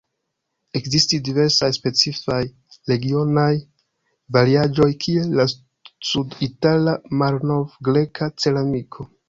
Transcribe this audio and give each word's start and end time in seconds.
Ekzistis 0.77 1.19
diversaj 1.27 1.69
specifaj 1.77 2.39
regionaj 2.93 3.51
variaĵoj, 4.39 4.89
kiel 5.05 5.31
la 5.43 5.47
sud-itala 6.13 6.99
malnov-greka 7.23 8.35
ceramiko. 8.43 9.11